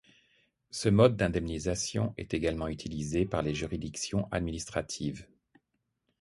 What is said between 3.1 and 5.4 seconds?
par les juridictions administratives.